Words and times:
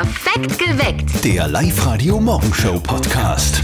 Perfekt 0.00 0.58
geweckt. 0.58 1.24
Der 1.26 1.46
Live-Radio-Morgenshow-Podcast. 1.46 3.62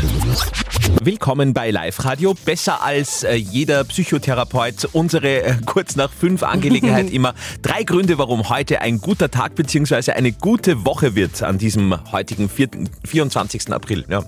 Willkommen 1.03 1.55
bei 1.55 1.71
Live 1.71 2.05
Radio. 2.05 2.35
Besser 2.35 2.83
als 2.83 3.23
äh, 3.23 3.37
jeder 3.37 3.85
Psychotherapeut. 3.85 4.87
Unsere 4.93 5.43
äh, 5.43 5.55
kurz 5.65 5.97
nach 5.97 6.13
fünf 6.13 6.43
Angelegenheit 6.43 7.09
immer. 7.15 7.33
Drei 7.63 7.85
Gründe, 7.85 8.19
warum 8.19 8.51
heute 8.51 8.83
ein 8.83 9.01
guter 9.01 9.31
Tag 9.31 9.55
bzw. 9.55 10.13
eine 10.13 10.33
gute 10.33 10.85
Woche 10.85 11.15
wird 11.15 11.43
an 11.43 11.57
diesem 11.57 11.97
heutigen 12.13 12.51
4, 12.51 12.69
24. 13.07 13.73
April. 13.73 14.05
Ja. 14.11 14.23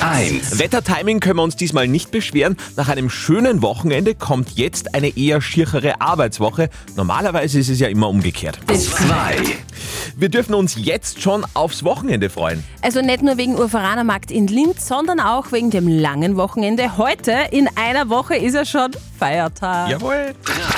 1. 0.00 0.58
Wettertiming 0.58 1.20
können 1.20 1.36
wir 1.38 1.42
uns 1.42 1.56
diesmal 1.56 1.88
nicht 1.88 2.10
beschweren. 2.10 2.56
Nach 2.76 2.88
einem 2.88 3.10
schönen 3.10 3.62
Wochenende 3.62 4.14
kommt 4.14 4.52
jetzt 4.52 4.94
eine 4.94 5.16
eher 5.16 5.40
schierchere 5.40 6.00
Arbeitswoche. 6.00 6.70
Normalerweise 6.96 7.58
ist 7.58 7.68
es 7.68 7.80
ja 7.80 7.88
immer 7.88 8.08
umgekehrt. 8.08 8.58
2. 8.66 9.36
Wir 10.16 10.28
dürfen 10.28 10.54
uns 10.54 10.76
jetzt 10.76 11.22
schon 11.22 11.44
aufs 11.54 11.84
Wochenende 11.84 12.30
freuen. 12.30 12.62
Also 12.82 13.00
nicht 13.00 13.22
nur 13.22 13.36
wegen 13.36 13.56
Urveranermarkt 13.56 14.30
in 14.30 14.46
Linz, 14.46 14.86
sondern 14.86 15.20
auch 15.20 15.52
wegen 15.52 15.70
dem 15.70 15.88
langen 15.88 16.36
Wochenende. 16.36 16.96
Heute 16.96 17.34
in 17.50 17.68
einer 17.76 18.08
Woche 18.08 18.36
ist 18.36 18.54
ja 18.54 18.64
schon 18.64 18.90
Feiertag. 19.18 19.90
Jawohl. 19.90 20.34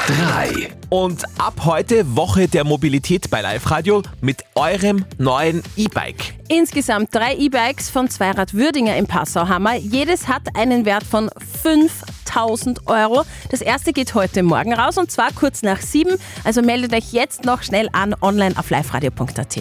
3. 0.07 0.69
Und 0.89 1.25
ab 1.39 1.63
heute 1.65 2.17
Woche 2.17 2.47
der 2.47 2.65
Mobilität 2.65 3.29
bei 3.29 3.41
Live 3.41 3.71
Radio 3.71 4.03
mit 4.21 4.45
eurem 4.55 5.05
neuen 5.19 5.63
E-Bike. 5.77 6.35
Insgesamt 6.49 7.13
drei 7.13 7.35
E-Bikes 7.35 7.91
von 7.91 8.09
Zweirad 8.09 8.55
Würdinger 8.55 8.97
im 8.97 9.06
Passau 9.07 9.49
haben 9.49 9.65
wir. 9.65 9.77
Jedes 9.77 10.29
hat 10.29 10.43
einen 10.55 10.85
Wert 10.85 11.05
von 11.05 11.31
5000 11.63 12.87
Euro. 12.87 13.25
Das 13.51 13.61
erste 13.61 13.93
geht 13.93 14.15
heute 14.15 14.43
Morgen 14.43 14.73
raus 14.73 14.99
und 14.99 15.11
zwar 15.11 15.33
kurz 15.33 15.63
nach 15.63 15.81
sieben. 15.81 16.17
Also 16.45 16.63
meldet 16.63 16.93
euch 16.93 17.13
jetzt 17.13 17.45
noch 17.45 17.63
schnell 17.63 17.89
an 17.93 18.15
online 18.21 18.57
auf 18.59 18.71
liveradio.at. 18.71 19.59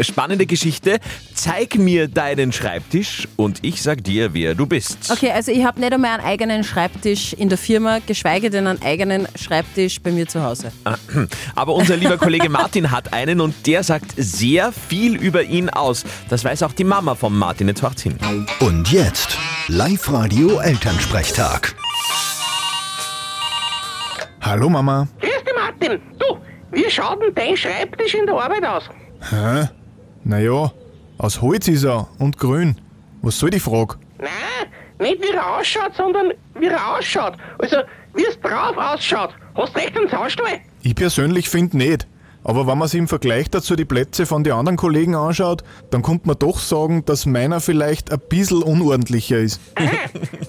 Spannende 0.00 0.46
Geschichte. 0.46 0.98
Zeig 1.34 1.76
mir 1.76 2.08
deinen 2.08 2.52
Schreibtisch 2.52 3.28
und 3.36 3.58
ich 3.62 3.82
sag 3.82 4.02
dir, 4.02 4.34
wer 4.34 4.54
du 4.54 4.66
bist. 4.66 5.10
Okay, 5.10 5.30
also 5.30 5.52
ich 5.52 5.64
habe 5.64 5.80
nicht 5.80 5.92
einmal 5.92 6.18
einen 6.18 6.24
eigenen 6.24 6.64
Schreibtisch 6.64 7.32
in 7.34 7.48
der 7.48 7.58
Firma, 7.58 7.98
geschweige 8.04 8.50
denn 8.50 8.66
einen 8.66 8.82
eigenen 8.82 9.28
Schreibtisch 9.36 10.00
bei 10.00 10.10
mir 10.10 10.26
zu 10.26 10.42
Hause. 10.42 10.72
Aber 11.54 11.74
unser 11.74 11.96
lieber 11.96 12.18
Kollege 12.18 12.48
Martin 12.48 12.90
hat 12.90 13.12
einen 13.12 13.40
und 13.40 13.66
der 13.66 13.82
sagt 13.82 14.12
sehr 14.16 14.72
viel 14.72 15.16
über 15.16 15.42
ihn 15.42 15.70
aus. 15.70 16.04
Das 16.28 16.44
weiß 16.44 16.62
auch 16.62 16.72
die 16.72 16.84
Mama 16.84 17.14
von 17.14 17.36
Martin. 17.36 17.68
Jetzt 17.68 17.82
macht's 17.82 18.02
hin. 18.02 18.13
Und 18.60 18.92
jetzt 18.92 19.38
Live-Radio 19.68 20.58
Elternsprechtag. 20.60 21.74
Hallo 24.40 24.68
Mama. 24.68 25.08
Grüß 25.20 25.30
dich, 25.44 25.54
Martin. 25.56 26.00
Du, 26.18 26.38
wie 26.70 26.88
schaut 26.90 27.20
denn 27.22 27.34
dein 27.34 27.56
Schreibtisch 27.56 28.14
in 28.14 28.26
der 28.26 28.36
Arbeit 28.36 28.64
aus? 28.64 28.84
Hä? 29.30 29.68
Naja, 30.22 30.72
aus 31.18 31.40
Holz 31.40 31.66
ist 31.68 31.84
er 31.84 32.08
und 32.18 32.38
grün. 32.38 32.80
Was 33.22 33.38
soll 33.38 33.50
die 33.50 33.60
Frage? 33.60 33.96
Nein, 34.18 34.30
nicht 34.98 35.20
wie 35.22 35.34
er 35.34 35.56
ausschaut, 35.56 35.94
sondern 35.96 36.32
wie 36.58 36.66
er 36.66 36.96
ausschaut. 36.96 37.34
Also, 37.58 37.78
wie 38.14 38.24
es 38.26 38.38
drauf 38.40 38.76
ausschaut. 38.76 39.34
Hast 39.56 39.74
recht 39.76 39.96
einen 39.96 40.08
Zaunstall? 40.08 40.60
Ich 40.82 40.94
persönlich 40.94 41.48
finde 41.48 41.78
nicht. 41.78 42.06
Aber 42.44 42.66
wenn 42.66 42.76
man 42.76 42.88
sich 42.88 42.98
im 42.98 43.08
Vergleich 43.08 43.50
dazu 43.50 43.74
die 43.74 43.86
Plätze 43.86 44.26
von 44.26 44.44
den 44.44 44.52
anderen 44.52 44.76
Kollegen 44.76 45.14
anschaut, 45.14 45.64
dann 45.90 46.02
kommt 46.02 46.26
man 46.26 46.38
doch 46.38 46.58
sagen, 46.58 47.04
dass 47.06 47.24
meiner 47.24 47.60
vielleicht 47.60 48.12
ein 48.12 48.20
bisschen 48.28 48.62
unordentlicher 48.62 49.38
ist. 49.38 49.60
Aha. 49.76 49.86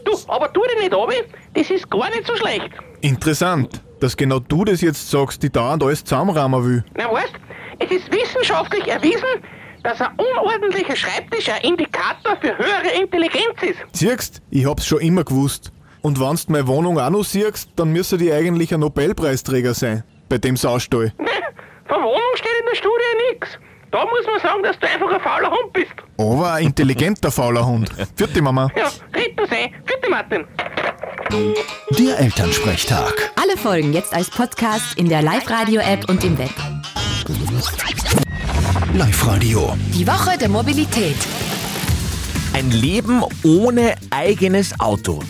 du, 0.03 0.11
aber 0.27 0.51
tu 0.51 0.61
dich 0.63 0.83
nicht 0.83 0.93
ab, 0.93 1.09
das 1.53 1.69
ist 1.69 1.89
gar 1.89 2.09
nicht 2.09 2.27
so 2.27 2.35
schlecht. 2.35 2.69
Interessant, 2.99 3.81
dass 4.01 4.17
genau 4.17 4.39
du 4.39 4.65
das 4.65 4.81
jetzt 4.81 5.09
sagst, 5.09 5.41
die 5.41 5.49
dauernd 5.49 5.83
alles 5.83 6.03
zusammenrahmen 6.03 6.65
will. 6.65 6.83
Na 6.97 7.11
weißt, 7.11 7.33
es 7.79 7.91
ist 7.91 8.11
wissenschaftlich 8.11 8.87
erwiesen, 8.87 9.23
dass 9.83 10.01
ein 10.01 10.11
unordentlicher 10.17 10.95
Schreibtisch 10.95 11.47
ein 11.49 11.61
Indikator 11.61 12.35
für 12.41 12.57
höhere 12.57 13.01
Intelligenz 13.01 13.61
ist. 13.61 13.77
Siehst, 13.93 14.41
ich 14.49 14.65
hab's 14.65 14.85
schon 14.85 14.99
immer 14.99 15.23
gewusst. 15.23 15.71
Und 16.01 16.19
wenn's 16.19 16.49
meine 16.49 16.67
Wohnung 16.67 16.99
auch 16.99 17.09
noch 17.09 17.23
siehst, 17.23 17.69
dann 17.77 17.91
müsste 17.91 18.17
die 18.17 18.31
eigentlich 18.31 18.73
ein 18.73 18.81
Nobelpreisträger 18.81 19.73
sein. 19.73 20.03
Bei 20.27 20.37
dem 20.37 20.57
Saustall. 20.57 21.13
Von 21.87 22.01
Wohnung 22.01 22.35
steht 22.35 22.51
in 22.59 22.65
der 22.71 22.75
Studie 22.75 23.31
nichts. 23.31 23.57
Da 23.91 24.03
muss 24.05 24.25
man 24.25 24.39
sagen, 24.41 24.63
dass 24.63 24.77
du 24.79 24.87
einfach 24.87 25.11
ein 25.13 25.21
fauler 25.21 25.51
Hund 25.51 25.71
bist. 25.71 25.93
Aber 26.17 26.53
ein 26.53 26.65
intelligenter 26.65 27.31
fauler 27.31 27.65
Hund. 27.65 27.89
Vierte 28.15 28.41
Mama. 28.41 28.69
Ja, 28.75 28.89
red 29.15 29.37
das 29.39 29.51
ein. 29.51 29.73
Bitte, 29.85 30.09
Martin. 30.09 30.45
Der 31.97 32.19
Elternsprechtag. 32.19 33.31
Alle 33.41 33.55
Folgen 33.57 33.93
jetzt 33.93 34.13
als 34.13 34.29
Podcast 34.29 34.97
in 34.97 35.09
der 35.09 35.21
Live-Radio-App 35.21 36.09
und 36.09 36.23
im 36.23 36.37
Web. 36.37 36.49
Live-Radio. 38.93 39.77
Die 39.93 40.07
Woche 40.07 40.37
der 40.37 40.49
Mobilität. 40.49 41.17
Ein 42.53 42.71
Leben 42.71 43.23
ohne 43.43 43.95
eigenes 44.09 44.77
Auto. 44.79 45.21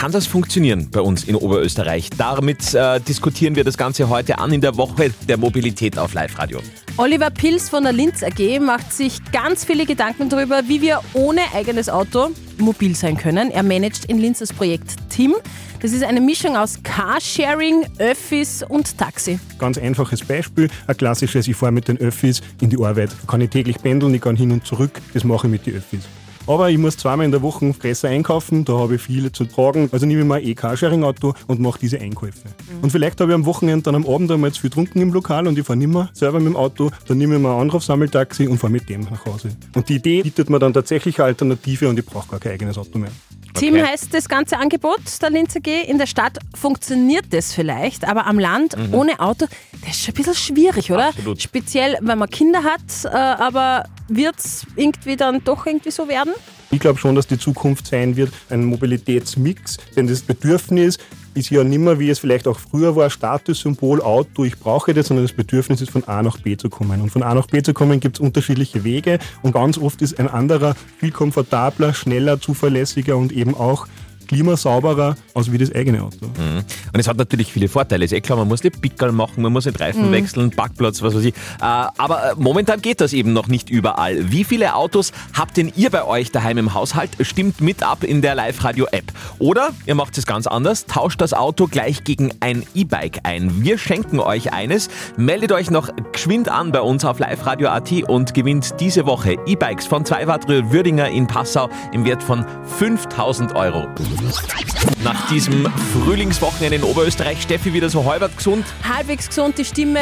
Kann 0.00 0.12
das 0.12 0.26
funktionieren 0.26 0.88
bei 0.90 1.02
uns 1.02 1.24
in 1.24 1.34
Oberösterreich? 1.34 2.08
Damit 2.16 2.72
äh, 2.72 3.02
diskutieren 3.02 3.54
wir 3.54 3.64
das 3.64 3.76
Ganze 3.76 4.08
heute 4.08 4.38
an 4.38 4.50
in 4.50 4.62
der 4.62 4.78
Woche 4.78 5.12
der 5.28 5.36
Mobilität 5.36 5.98
auf 5.98 6.14
Live 6.14 6.38
Radio. 6.38 6.58
Oliver 6.96 7.28
Pils 7.28 7.68
von 7.68 7.82
der 7.82 7.92
Linz 7.92 8.22
AG 8.22 8.60
macht 8.60 8.94
sich 8.94 9.18
ganz 9.30 9.62
viele 9.62 9.84
Gedanken 9.84 10.30
darüber, 10.30 10.62
wie 10.66 10.80
wir 10.80 11.02
ohne 11.12 11.42
eigenes 11.52 11.90
Auto 11.90 12.30
mobil 12.56 12.94
sein 12.96 13.18
können. 13.18 13.50
Er 13.50 13.62
managt 13.62 14.06
in 14.06 14.16
Linz 14.16 14.38
das 14.38 14.54
Projekt 14.54 14.94
TIM. 15.10 15.34
Das 15.82 15.92
ist 15.92 16.02
eine 16.02 16.22
Mischung 16.22 16.56
aus 16.56 16.82
Carsharing, 16.82 17.84
Öffis 17.98 18.62
und 18.66 18.96
Taxi. 18.96 19.38
Ganz 19.58 19.76
einfaches 19.76 20.24
Beispiel, 20.24 20.70
ein 20.86 20.96
klassisches, 20.96 21.46
ich 21.46 21.56
fahre 21.56 21.72
mit 21.72 21.88
den 21.88 21.98
Öffis 21.98 22.40
in 22.62 22.70
die 22.70 22.82
Arbeit. 22.82 23.10
Da 23.10 23.26
kann 23.26 23.42
ich 23.42 23.50
täglich 23.50 23.76
pendeln, 23.76 24.14
ich 24.14 24.22
kann 24.22 24.34
hin 24.34 24.50
und 24.50 24.66
zurück, 24.66 24.98
das 25.12 25.24
mache 25.24 25.46
ich 25.46 25.50
mit 25.50 25.66
den 25.66 25.76
Öffis. 25.76 26.08
Aber 26.50 26.68
ich 26.68 26.78
muss 26.78 26.96
zweimal 26.96 27.26
in 27.26 27.30
der 27.30 27.42
Woche 27.42 27.72
Fresser 27.72 28.08
einkaufen, 28.08 28.64
da 28.64 28.72
habe 28.72 28.96
ich 28.96 29.02
viele 29.02 29.30
zu 29.30 29.44
tragen. 29.44 29.88
Also 29.92 30.04
nehme 30.04 30.22
ich 30.22 30.26
mal 30.26 30.40
ein 30.40 30.46
E-Carsharing-Auto 30.48 31.34
und 31.46 31.60
mache 31.60 31.78
diese 31.78 32.00
Einkäufe. 32.00 32.42
Und 32.82 32.90
vielleicht 32.90 33.20
habe 33.20 33.30
ich 33.30 33.36
am 33.36 33.46
Wochenende 33.46 33.84
dann 33.84 33.94
am 33.94 34.04
Abend 34.04 34.32
einmal 34.32 34.50
zu 34.50 34.62
viel 34.62 34.70
getrunken 34.70 35.00
im 35.00 35.12
Lokal 35.12 35.46
und 35.46 35.56
ich 35.56 35.64
fahre 35.64 35.78
nicht 35.78 35.92
mehr 35.92 36.10
selber 36.12 36.40
mit 36.40 36.48
dem 36.48 36.56
Auto, 36.56 36.90
dann 37.06 37.18
nehme 37.18 37.36
ich 37.36 37.40
mal 37.40 37.54
ein 37.54 37.60
Anrufsammeltaxi 37.60 38.48
und 38.48 38.58
fahre 38.58 38.72
mit 38.72 38.88
dem 38.88 39.02
nach 39.02 39.24
Hause. 39.26 39.50
Und 39.76 39.88
die 39.88 39.94
Idee 39.94 40.24
bietet 40.24 40.50
mir 40.50 40.58
dann 40.58 40.72
tatsächlich 40.72 41.20
eine 41.20 41.26
Alternative 41.26 41.88
und 41.88 42.00
ich 42.00 42.04
brauche 42.04 42.28
gar 42.28 42.40
kein 42.40 42.54
eigenes 42.54 42.76
Auto 42.78 42.98
mehr. 42.98 43.12
Team 43.54 43.74
Okay. 43.74 43.84
heißt 43.86 44.12
das 44.14 44.28
ganze 44.28 44.58
Angebot 44.58 45.00
der 45.20 45.30
Linz 45.30 45.56
AG. 45.56 45.66
In 45.88 45.98
der 45.98 46.06
Stadt 46.06 46.38
funktioniert 46.54 47.26
das 47.30 47.52
vielleicht, 47.52 48.06
aber 48.06 48.26
am 48.26 48.38
Land 48.38 48.76
ohne 48.92 49.18
Auto, 49.20 49.46
das 49.82 49.90
ist 49.90 50.04
schon 50.04 50.14
ein 50.14 50.16
bisschen 50.16 50.34
schwierig, 50.34 50.90
oder? 50.92 51.08
Absolut. 51.08 51.42
Speziell, 51.42 51.98
wenn 52.00 52.18
man 52.18 52.28
Kinder 52.30 52.62
hat, 52.64 52.80
äh, 53.04 53.08
aber 53.16 53.84
wird 54.08 54.38
es 54.38 54.66
irgendwie 54.76 55.16
dann 55.16 55.42
doch 55.44 55.66
irgendwie 55.66 55.90
so 55.90 56.08
werden? 56.08 56.32
Ich 56.72 56.78
glaube 56.78 56.98
schon, 57.00 57.16
dass 57.16 57.26
die 57.26 57.38
Zukunft 57.38 57.88
sein 57.88 58.14
wird, 58.16 58.32
ein 58.48 58.64
Mobilitätsmix, 58.64 59.78
denn 59.96 60.06
das 60.06 60.22
Bedürfnis 60.22 60.98
ist 61.34 61.50
ja 61.50 61.64
nicht 61.64 61.78
mehr, 61.78 61.98
wie 61.98 62.10
es 62.10 62.18
vielleicht 62.18 62.48
auch 62.48 62.58
früher 62.58 62.96
war, 62.96 63.10
Statussymbol, 63.10 64.00
Auto, 64.00 64.44
ich 64.44 64.58
brauche 64.58 64.94
das, 64.94 65.08
sondern 65.08 65.26
das 65.26 65.32
Bedürfnis 65.34 65.80
ist, 65.80 65.90
von 65.90 66.04
A 66.04 66.22
nach 66.22 66.38
B 66.38 66.56
zu 66.56 66.68
kommen. 66.68 67.00
Und 67.00 67.10
von 67.10 67.22
A 67.22 67.34
nach 67.34 67.46
B 67.46 67.62
zu 67.62 67.72
kommen 67.72 68.00
gibt 68.00 68.16
es 68.16 68.20
unterschiedliche 68.20 68.84
Wege 68.84 69.18
und 69.42 69.52
ganz 69.52 69.78
oft 69.78 70.02
ist 70.02 70.18
ein 70.18 70.28
anderer 70.28 70.74
viel 70.98 71.10
komfortabler, 71.10 71.94
schneller, 71.94 72.40
zuverlässiger 72.40 73.16
und 73.16 73.32
eben 73.32 73.54
auch 73.54 73.86
klimasauberer 74.30 75.16
als 75.34 75.50
wie 75.50 75.58
das 75.58 75.74
eigene 75.74 76.02
Auto. 76.02 76.26
Und 76.92 77.00
es 77.00 77.08
hat 77.08 77.16
natürlich 77.16 77.52
viele 77.52 77.68
Vorteile. 77.68 78.04
Ist 78.04 78.12
eh 78.12 78.20
klar, 78.20 78.38
man 78.38 78.46
muss 78.46 78.62
nicht 78.62 78.80
Pickel 78.80 79.10
machen, 79.10 79.42
man 79.42 79.52
muss 79.52 79.66
nicht 79.66 79.80
Reifen 79.80 80.12
wechseln, 80.12 80.50
Parkplatz, 80.50 81.02
was 81.02 81.16
weiß 81.16 81.24
ich. 81.24 81.34
Äh, 81.34 81.62
aber 81.62 82.30
äh, 82.30 82.34
momentan 82.36 82.80
geht 82.80 83.00
das 83.00 83.12
eben 83.12 83.32
noch 83.32 83.48
nicht 83.48 83.70
überall. 83.70 84.30
Wie 84.30 84.44
viele 84.44 84.76
Autos 84.76 85.10
habt 85.36 85.56
denn 85.56 85.72
ihr 85.74 85.90
bei 85.90 86.04
euch 86.04 86.30
daheim 86.30 86.58
im 86.58 86.74
Haushalt? 86.74 87.10
Stimmt 87.22 87.60
mit 87.60 87.82
ab 87.82 88.04
in 88.04 88.22
der 88.22 88.36
Live-Radio-App. 88.36 89.12
Oder 89.40 89.70
ihr 89.86 89.96
macht 89.96 90.16
es 90.16 90.26
ganz 90.26 90.46
anders, 90.46 90.86
tauscht 90.86 91.20
das 91.20 91.34
Auto 91.34 91.66
gleich 91.66 92.04
gegen 92.04 92.32
ein 92.38 92.62
E-Bike 92.74 93.20
ein. 93.24 93.64
Wir 93.64 93.78
schenken 93.78 94.20
euch 94.20 94.52
eines. 94.52 94.90
Meldet 95.16 95.50
euch 95.50 95.72
noch 95.72 95.90
geschwind 96.12 96.48
an 96.48 96.70
bei 96.70 96.80
uns 96.80 97.04
auf 97.04 97.18
liveradio.at 97.18 97.90
und 98.08 98.32
gewinnt 98.32 98.78
diese 98.78 99.06
Woche 99.06 99.36
E-Bikes 99.46 99.86
von 99.86 100.04
Zweiwadrö 100.04 100.70
Würdinger 100.70 101.08
in 101.08 101.26
Passau 101.26 101.68
im 101.92 102.04
Wert 102.04 102.22
von 102.22 102.44
5000 102.78 103.56
Euro. 103.56 103.88
Nach 105.02 105.28
diesem 105.28 105.66
Frühlingswochenende 105.92 106.76
in 106.76 106.82
Oberösterreich, 106.82 107.40
Steffi 107.42 107.72
wieder 107.72 107.88
so 107.88 108.04
halbert 108.04 108.36
gesund. 108.36 108.66
Halbwegs 108.86 109.28
gesund, 109.28 109.56
die 109.58 109.64
Stimme, 109.64 109.98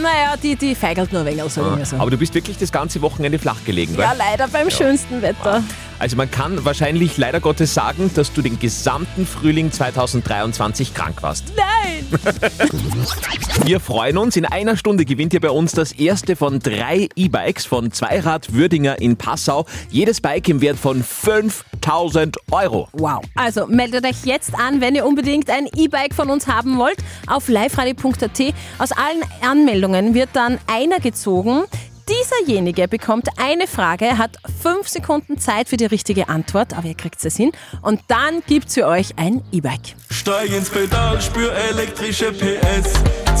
naja, 0.00 0.36
die, 0.42 0.56
die 0.56 0.74
feigelt 0.74 1.12
nur 1.12 1.22
ein 1.22 1.26
wenig, 1.26 1.52
sagen 1.52 1.76
wir 1.76 1.84
so. 1.84 1.96
Aber 1.96 2.10
du 2.10 2.16
bist 2.16 2.34
wirklich 2.34 2.58
das 2.58 2.70
ganze 2.72 3.02
Wochenende 3.02 3.38
flach 3.38 3.64
gelegen, 3.64 3.96
Ja, 3.98 4.12
leider 4.12 4.48
beim 4.48 4.70
schönsten 4.70 5.22
Wetter. 5.22 5.62
Also 5.98 6.16
man 6.16 6.30
kann 6.30 6.64
wahrscheinlich 6.64 7.16
leider 7.16 7.40
Gottes 7.40 7.74
sagen, 7.74 8.10
dass 8.14 8.32
du 8.32 8.42
den 8.42 8.58
gesamten 8.58 9.26
Frühling 9.26 9.70
2023 9.70 10.94
krank 10.94 11.22
warst. 11.22 11.44
Nein! 11.56 11.71
Wir 13.64 13.80
freuen 13.80 14.18
uns. 14.18 14.36
In 14.36 14.44
einer 14.44 14.76
Stunde 14.76 15.04
gewinnt 15.04 15.34
ihr 15.34 15.40
bei 15.40 15.50
uns 15.50 15.72
das 15.72 15.92
erste 15.92 16.36
von 16.36 16.58
drei 16.58 17.08
E-Bikes 17.14 17.66
von 17.66 17.92
Zweirad 17.92 18.52
Würdinger 18.52 19.00
in 19.00 19.16
Passau. 19.16 19.66
Jedes 19.90 20.20
Bike 20.20 20.48
im 20.48 20.60
Wert 20.60 20.78
von 20.78 21.02
5000 21.02 22.36
Euro. 22.50 22.88
Wow. 22.92 23.22
Also 23.34 23.66
meldet 23.66 24.04
euch 24.04 24.24
jetzt 24.24 24.54
an, 24.54 24.80
wenn 24.80 24.94
ihr 24.94 25.06
unbedingt 25.06 25.50
ein 25.50 25.68
E-Bike 25.76 26.14
von 26.14 26.30
uns 26.30 26.46
haben 26.46 26.78
wollt, 26.78 26.98
auf 27.26 27.48
liveradio.at. 27.48 28.54
Aus 28.78 28.92
allen 28.92 29.22
Anmeldungen 29.42 30.14
wird 30.14 30.30
dann 30.32 30.58
einer 30.66 31.00
gezogen. 31.00 31.64
Dieserjenige 32.08 32.88
bekommt 32.88 33.28
eine 33.36 33.66
Frage, 33.66 34.18
hat 34.18 34.36
fünf 34.62 34.88
Sekunden 34.88 35.38
Zeit 35.38 35.68
für 35.68 35.76
die 35.76 35.86
richtige 35.86 36.28
Antwort, 36.28 36.76
aber 36.76 36.88
ihr 36.88 36.94
kriegt 36.94 37.24
es 37.24 37.36
hin. 37.36 37.52
Und 37.80 38.00
dann 38.08 38.42
gibt's 38.46 38.74
für 38.74 38.86
euch 38.86 39.14
ein 39.16 39.42
E-Bike. 39.52 39.94
Steig 40.10 40.50
ins 40.50 40.68
Pedal, 40.68 41.20
spür 41.20 41.52
elektrische 41.52 42.32
PS. 42.32 42.92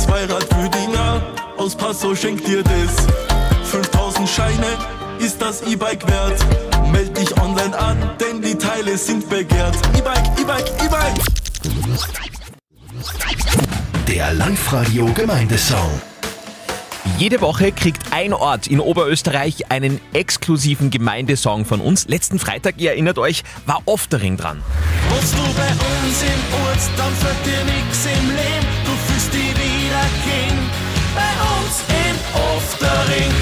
Zweirad-Rüdinger 0.04 1.22
aus 1.56 1.74
Passau 1.74 2.14
schenkt 2.14 2.46
dir 2.46 2.62
das. 2.62 3.06
5000 3.64 4.28
Scheine 4.28 4.66
ist 5.18 5.40
das 5.40 5.62
E-Bike 5.62 6.06
wert. 6.08 6.38
Meld 6.92 7.16
dich 7.16 7.36
online 7.40 7.76
an, 7.76 7.96
denn 8.20 8.42
die 8.42 8.56
Teile 8.56 8.96
sind 8.96 9.28
begehrt. 9.28 9.76
E-Bike, 9.96 10.40
E-Bike, 10.40 10.70
E-Bike. 10.84 11.42
Der 14.06 14.34
Live-Radio 14.34 15.06
Gemeindesong. 15.14 16.11
Jede 17.18 17.40
Woche 17.40 17.72
kriegt 17.72 18.12
ein 18.12 18.32
Ort 18.32 18.68
in 18.68 18.78
Oberösterreich 18.78 19.70
einen 19.70 20.00
exklusiven 20.12 20.90
Gemeindesong 20.90 21.64
von 21.64 21.80
uns. 21.80 22.06
Letzten 22.06 22.38
Freitag, 22.38 22.74
ihr 22.78 22.90
erinnert 22.90 23.18
euch, 23.18 23.42
war 23.66 23.82
Oftering 23.86 24.36
dran. 24.36 24.62
Wohnst 25.10 25.34
du 25.34 25.38
bei 25.38 25.68
uns 25.68 26.22
im 26.22 26.64
Ort, 26.64 26.78
dann 26.96 27.12
fällt 27.14 27.46
dir 27.46 27.64
nix 27.64 28.06
im 28.06 28.28
Leben. 28.28 28.66
Du 28.84 28.92
fühlst 29.06 29.32
dich 29.34 29.50
wieder 29.50 30.02
King. 30.24 30.58
Bei 31.14 31.32
uns 31.58 31.82
im 31.88 32.16
Oftering. 32.56 33.32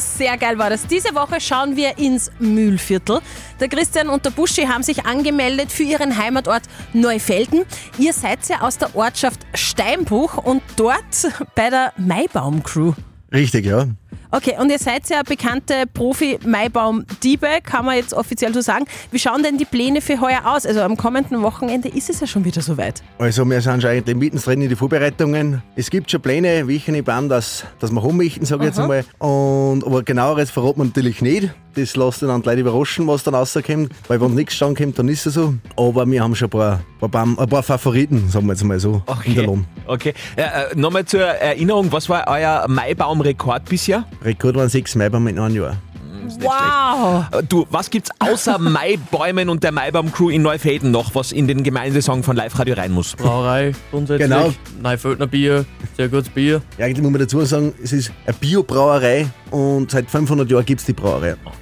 Sehr 0.00 0.36
geil 0.36 0.58
war 0.58 0.68
das. 0.68 0.86
Diese 0.86 1.14
Woche 1.14 1.40
schauen 1.40 1.74
wir 1.74 1.96
ins 1.96 2.30
Mühlviertel. 2.38 3.20
Der 3.60 3.68
Christian 3.68 4.08
und 4.08 4.24
der 4.24 4.30
Buschi 4.30 4.66
haben 4.66 4.84
sich 4.84 5.04
angemeldet 5.04 5.72
für 5.72 5.82
ihren 5.82 6.16
Heimatort 6.16 6.62
Neufelden. 6.92 7.64
Ihr 7.98 8.12
seid 8.12 8.48
ja 8.48 8.60
aus 8.60 8.78
der 8.78 8.94
Ortschaft 8.94 9.40
Steinbruch 9.52 10.36
und 10.36 10.62
dort 10.76 11.02
bei 11.56 11.68
der 11.68 11.92
Maibaum-Crew. 11.96 12.92
Richtig, 13.32 13.66
ja. 13.66 13.86
Okay, 14.30 14.54
und 14.60 14.70
ihr 14.70 14.78
seid 14.78 15.08
ja 15.08 15.22
bekannte 15.22 15.84
Profi-Maibaum-Diebe, 15.92 17.48
kann 17.62 17.84
man 17.84 17.96
jetzt 17.96 18.14
offiziell 18.14 18.54
so 18.54 18.60
sagen. 18.60 18.84
Wie 19.10 19.18
schauen 19.18 19.42
denn 19.42 19.58
die 19.58 19.64
Pläne 19.64 20.00
für 20.00 20.20
heuer 20.20 20.42
aus? 20.44 20.64
Also 20.64 20.82
am 20.82 20.96
kommenden 20.96 21.42
Wochenende 21.42 21.88
ist 21.88 22.10
es 22.10 22.20
ja 22.20 22.26
schon 22.26 22.44
wieder 22.44 22.62
soweit. 22.62 23.02
Also 23.18 23.44
wir 23.44 23.60
sind 23.60 23.82
schon 23.82 23.90
eigentlich 23.90 24.16
mittendrin 24.16 24.62
in 24.62 24.68
die 24.68 24.76
Vorbereitungen. 24.76 25.62
Es 25.76 25.90
gibt 25.90 26.10
schon 26.10 26.20
Pläne, 26.20 26.68
wie 26.68 26.76
ich 26.76 27.04
Plan, 27.04 27.28
dass, 27.28 27.64
dass 27.80 27.90
wir 27.90 28.00
rumrichten, 28.00 28.46
sage 28.46 28.64
ich 28.64 28.68
jetzt 28.68 28.78
einmal. 28.78 29.04
Und, 29.18 29.84
aber 29.84 30.02
genaueres 30.02 30.50
verraten 30.50 30.80
wir 30.80 30.84
natürlich 30.84 31.22
nicht. 31.22 31.50
Das 31.78 31.96
lasst 31.96 32.22
dann 32.22 32.42
Leute 32.42 32.60
überraschen, 32.60 33.06
was 33.06 33.22
dann 33.22 33.34
rauskommt. 33.34 33.90
Weil 34.08 34.20
wenn 34.20 34.34
nichts 34.34 34.58
kommt, 34.58 34.98
dann 34.98 35.08
ist 35.08 35.26
es 35.26 35.34
so. 35.34 35.54
Aber 35.76 36.06
wir 36.10 36.22
haben 36.22 36.34
schon 36.34 36.46
ein 36.46 36.50
paar, 36.50 36.80
ein 37.00 37.10
paar, 37.10 37.26
ein 37.26 37.48
paar 37.48 37.62
Favoriten, 37.62 38.28
sagen 38.28 38.46
wir 38.46 38.52
jetzt 38.52 38.64
mal 38.64 38.78
so, 38.80 39.02
in 39.24 39.34
der 39.34 39.44
Lohn. 39.44 39.64
Okay. 39.86 40.14
Äh, 40.36 40.74
Nochmal 40.74 41.04
zur 41.04 41.22
Erinnerung, 41.22 41.90
was 41.92 42.08
war 42.08 42.24
euer 42.28 42.66
Maibaum-Rekord 42.68 43.64
bisher? 43.66 44.04
Rekord 44.22 44.56
waren 44.56 44.68
sechs 44.68 44.94
Maibäume 44.94 45.30
in 45.30 45.38
einem 45.38 45.56
Jahr. 45.56 45.76
Wow! 46.40 47.24
Äh, 47.32 47.42
Du, 47.48 47.66
was 47.70 47.88
gibt's 47.90 48.10
außer 48.18 48.58
Maibäumen 48.58 49.48
und 49.48 49.62
der 49.64 49.72
Maibaum-Crew 49.72 50.30
in 50.30 50.42
Neufelden 50.42 50.90
noch, 50.90 51.14
was 51.14 51.32
in 51.32 51.46
den 51.46 51.62
Gemeindesong 51.62 52.22
von 52.22 52.36
Live 52.36 52.58
Radio 52.58 52.74
rein 52.74 52.92
muss? 52.92 53.14
Brauerei 53.16 53.72
grundsätzlich. 53.90 54.28
Genau. 54.28 54.52
Neuföldner 54.82 55.26
Bier, 55.26 55.64
sehr 55.96 56.08
gutes 56.08 56.28
Bier. 56.28 56.60
Ja, 56.76 56.86
eigentlich 56.86 57.02
muss 57.02 57.12
man 57.12 57.20
dazu 57.20 57.40
sagen, 57.44 57.72
es 57.82 57.92
ist 57.92 58.12
eine 58.26 58.34
Biobrauerei 58.34 59.26
und 59.50 59.90
seit 59.90 60.10
500 60.10 60.50
Jahren 60.50 60.64
gibt 60.64 60.80
es 60.80 60.86
die 60.86 60.92
Brauerei. 60.92 61.34
Okay. 61.44 61.54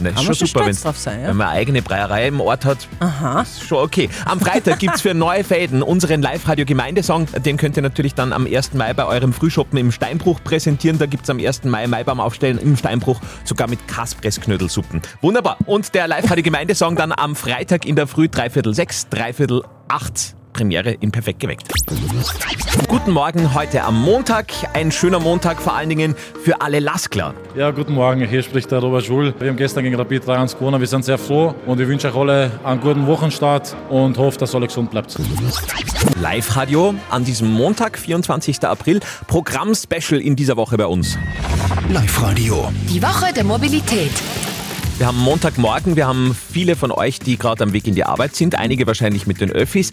Na, 0.00 0.10
ist 0.10 0.22
schon 0.24 0.34
super, 0.34 0.66
wenn's- 0.66 0.82
drauf 0.82 0.98
sein, 0.98 1.20
ja? 1.22 1.28
wenn 1.28 1.36
man 1.36 1.48
eine 1.48 1.56
eigene 1.58 1.82
Brauerei 1.82 2.28
im 2.28 2.40
Ort 2.40 2.64
hat. 2.64 2.88
Aha. 3.00 3.42
Ist 3.42 3.64
schon 3.66 3.78
okay. 3.78 4.08
Am 4.24 4.40
Freitag 4.40 4.78
gibt's 4.78 5.00
für 5.00 5.14
Neufelden 5.14 5.82
unseren 5.82 6.22
Live-Radio-Gemeindesong. 6.22 7.26
Den 7.44 7.56
könnt 7.56 7.76
ihr 7.76 7.82
natürlich 7.82 8.14
dann 8.14 8.32
am 8.32 8.46
1. 8.46 8.74
Mai 8.74 8.92
bei 8.94 9.06
eurem 9.06 9.32
Frühschoppen 9.32 9.78
im 9.78 9.92
Steinbruch 9.92 10.40
präsentieren. 10.42 10.98
Da 10.98 11.06
gibt's 11.06 11.30
am 11.30 11.38
1. 11.38 11.64
Mai 11.64 11.86
Maibaum 11.86 12.20
aufstellen 12.20 12.58
im 12.58 12.76
Steinbruch, 12.76 13.20
sogar 13.44 13.68
mit 13.68 13.86
Kaspressknödelsuppen. 13.88 15.02
Wunderbar. 15.20 15.56
Und 15.66 15.94
der 15.94 16.08
Live-Radio-Gemeindesong 16.08 16.96
dann 16.96 17.12
am 17.12 17.36
Freitag 17.36 17.86
in 17.86 17.96
der 17.96 18.06
Früh, 18.06 18.28
dreiviertel 18.28 18.74
sechs, 18.74 19.08
dreiviertel 19.08 19.62
acht. 19.88 20.34
Premiere 20.54 20.92
in 21.00 21.12
Perfekt 21.12 21.40
geweckt. 21.40 21.68
Guten 22.88 23.10
Morgen 23.10 23.52
heute 23.54 23.82
am 23.82 24.00
Montag. 24.00 24.52
Ein 24.72 24.90
schöner 24.90 25.20
Montag 25.20 25.60
vor 25.60 25.74
allen 25.74 25.90
Dingen 25.90 26.14
für 26.42 26.62
alle 26.62 26.80
Laskler. 26.80 27.34
Ja, 27.54 27.70
guten 27.70 27.92
Morgen, 27.92 28.26
hier 28.26 28.42
spricht 28.42 28.70
der 28.70 28.78
Robert 28.78 29.04
Schul. 29.04 29.34
Wir 29.38 29.50
haben 29.50 29.56
gestern 29.56 29.84
gegen 29.84 29.96
Rapid 29.96 30.24
3-1 30.24 30.56
gewonnen. 30.56 30.80
Wir 30.80 30.86
sind 30.86 31.04
sehr 31.04 31.18
froh 31.18 31.54
und 31.66 31.80
ich 31.80 31.88
wünsche 31.88 32.08
euch 32.08 32.14
alle 32.14 32.50
einen 32.64 32.80
guten 32.80 33.06
Wochenstart 33.06 33.76
und 33.90 34.16
hoffe, 34.16 34.38
dass 34.38 34.54
alle 34.54 34.66
gesund 34.66 34.90
bleibt. 34.90 35.18
Live-Radio 36.20 36.94
an 37.10 37.24
diesem 37.24 37.52
Montag, 37.52 37.98
24. 37.98 38.64
April. 38.64 39.00
Programm-Special 39.26 40.20
in 40.20 40.36
dieser 40.36 40.56
Woche 40.56 40.76
bei 40.76 40.86
uns. 40.86 41.18
Live-Radio. 41.90 42.72
Die 42.88 43.02
Woche 43.02 43.32
der 43.34 43.44
Mobilität. 43.44 44.12
Wir 44.96 45.08
haben 45.08 45.18
Montagmorgen, 45.18 45.96
wir 45.96 46.06
haben 46.06 46.34
viele 46.34 46.76
von 46.76 46.92
euch, 46.92 47.18
die 47.18 47.36
gerade 47.36 47.64
am 47.64 47.72
Weg 47.72 47.88
in 47.88 47.96
die 47.96 48.04
Arbeit 48.04 48.36
sind, 48.36 48.54
einige 48.54 48.86
wahrscheinlich 48.86 49.26
mit 49.26 49.40
den 49.40 49.50
Öffis, 49.50 49.90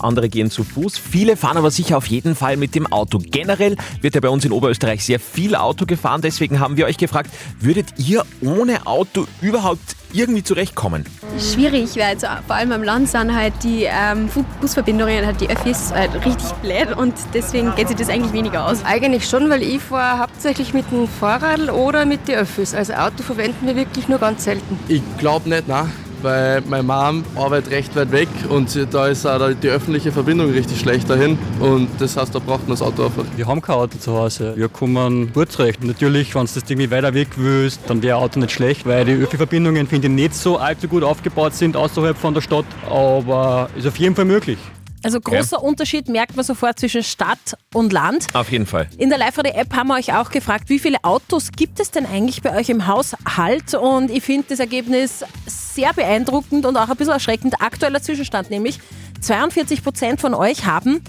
andere 0.00 0.28
gehen 0.28 0.50
zu 0.50 0.64
Fuß, 0.64 0.98
viele 0.98 1.36
fahren 1.36 1.56
aber 1.56 1.70
sicher 1.70 1.96
auf 1.96 2.06
jeden 2.06 2.34
Fall 2.34 2.56
mit 2.56 2.74
dem 2.74 2.88
Auto. 2.88 3.20
Generell 3.24 3.76
wird 4.00 4.16
ja 4.16 4.20
bei 4.20 4.28
uns 4.28 4.44
in 4.44 4.50
Oberösterreich 4.50 5.04
sehr 5.04 5.20
viel 5.20 5.54
Auto 5.54 5.86
gefahren, 5.86 6.20
deswegen 6.20 6.58
haben 6.58 6.76
wir 6.76 6.86
euch 6.86 6.96
gefragt, 6.96 7.30
würdet 7.60 7.94
ihr 7.98 8.24
ohne 8.40 8.88
Auto 8.88 9.28
überhaupt 9.40 9.94
irgendwie 10.12 10.42
zurechtkommen? 10.42 11.04
Schwierig, 11.38 11.96
weil 11.96 12.02
also 12.02 12.26
vor 12.46 12.56
allem 12.56 12.72
am 12.72 12.82
Land 12.82 13.08
sind 13.08 13.34
halt 13.34 13.54
die 13.62 13.84
ähm, 13.84 14.28
Busverbindungen, 14.60 15.26
halt 15.26 15.40
die 15.40 15.48
Öffis 15.48 15.92
halt 15.92 16.14
richtig 16.24 16.50
blöd 16.62 16.96
und 16.96 17.14
deswegen 17.34 17.74
geht 17.76 17.88
sich 17.88 17.96
das 17.96 18.08
eigentlich 18.08 18.32
weniger 18.32 18.66
aus. 18.66 18.84
Eigentlich 18.84 19.28
schon, 19.28 19.48
weil 19.50 19.62
ich 19.62 19.80
fahre 19.80 20.20
hauptsächlich 20.20 20.74
mit 20.74 20.90
dem 20.90 21.08
Fahrrad 21.08 21.70
oder 21.70 22.06
mit 22.06 22.28
den 22.28 22.36
Öffis. 22.38 22.74
Also 22.74 22.94
Auto 22.94 23.22
verwenden 23.22 23.66
wir 23.66 23.76
wirklich 23.76 24.08
nur 24.08 24.18
ganz 24.18 24.44
selten. 24.44 24.78
Ich 24.88 25.02
glaube 25.18 25.48
nicht, 25.48 25.68
nein. 25.68 25.90
Weil 26.22 26.62
meine 26.68 26.82
Mom 26.82 27.24
arbeitet 27.36 27.70
recht 27.72 27.96
weit 27.96 28.12
weg 28.12 28.28
und 28.48 28.78
da 28.92 29.06
ist 29.08 29.26
auch 29.26 29.50
die 29.62 29.68
öffentliche 29.68 30.12
Verbindung 30.12 30.50
richtig 30.50 30.80
schlecht 30.80 31.08
dahin. 31.08 31.38
Und 31.60 31.88
das 31.98 32.16
heißt, 32.16 32.34
da 32.34 32.38
braucht 32.38 32.62
man 32.62 32.70
das 32.70 32.82
Auto 32.82 33.04
einfach. 33.04 33.24
Wir 33.36 33.46
haben 33.46 33.60
kein 33.62 33.76
Auto 33.76 33.98
zu 33.98 34.12
Hause. 34.12 34.52
Wir 34.56 34.68
kommen 34.68 35.32
gut 35.32 35.52
zurecht. 35.52 35.82
Natürlich, 35.84 36.34
wenn 36.34 36.46
du 36.46 36.52
das 36.54 36.68
irgendwie 36.68 36.90
weiter 36.90 37.14
weg 37.14 37.28
willst, 37.36 37.80
dann 37.86 38.02
wäre 38.02 38.18
Auto 38.18 38.38
nicht 38.38 38.52
schlecht, 38.52 38.86
weil 38.86 39.04
die 39.04 39.12
Öffi-Verbindungen, 39.12 39.86
finde 39.86 40.08
ich, 40.08 40.14
nicht 40.14 40.34
so 40.34 40.58
allzu 40.58 40.88
gut 40.88 41.02
aufgebaut 41.02 41.54
sind 41.54 41.76
außerhalb 41.76 42.16
von 42.16 42.34
der 42.34 42.40
Stadt. 42.40 42.66
Aber 42.88 43.70
ist 43.76 43.86
auf 43.86 43.96
jeden 43.96 44.14
Fall 44.14 44.24
möglich. 44.26 44.58
Also 45.02 45.20
großer 45.20 45.62
Unterschied 45.62 46.08
merkt 46.08 46.36
man 46.36 46.44
sofort 46.44 46.78
zwischen 46.78 47.02
Stadt 47.02 47.56
und 47.72 47.92
Land. 47.92 48.26
Auf 48.34 48.52
jeden 48.52 48.66
Fall. 48.66 48.88
In 48.98 49.08
der 49.08 49.18
Live-Radio-App 49.18 49.74
haben 49.74 49.88
wir 49.88 49.94
euch 49.94 50.12
auch 50.12 50.30
gefragt, 50.30 50.68
wie 50.68 50.78
viele 50.78 51.02
Autos 51.02 51.52
gibt 51.52 51.80
es 51.80 51.90
denn 51.90 52.04
eigentlich 52.06 52.42
bei 52.42 52.54
euch 52.54 52.68
im 52.68 52.86
Haushalt? 52.86 53.74
Und 53.74 54.10
ich 54.10 54.22
finde 54.22 54.48
das 54.50 54.60
Ergebnis 54.60 55.24
sehr 55.46 55.94
beeindruckend 55.94 56.66
und 56.66 56.76
auch 56.76 56.88
ein 56.88 56.96
bisschen 56.96 57.14
erschreckend. 57.14 57.60
Aktueller 57.60 58.02
Zwischenstand 58.02 58.50
nämlich, 58.50 58.78
42 59.20 59.82
Prozent 59.82 60.20
von 60.20 60.34
euch 60.34 60.66
haben 60.66 61.02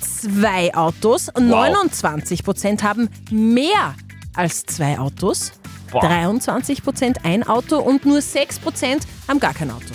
zwei 0.00 0.74
Autos, 0.74 1.30
29 1.38 2.44
Prozent 2.44 2.82
haben 2.82 3.08
mehr 3.30 3.94
als 4.34 4.64
zwei 4.66 4.98
Autos, 4.98 5.52
Boah. 5.90 6.00
23 6.02 6.82
Prozent 6.82 7.24
ein 7.24 7.42
Auto 7.42 7.78
und 7.78 8.04
nur 8.06 8.20
6 8.20 8.58
Prozent 8.60 9.06
haben 9.28 9.40
gar 9.40 9.54
kein 9.54 9.70
Auto. 9.70 9.92